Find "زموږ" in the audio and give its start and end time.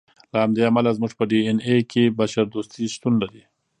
0.97-1.11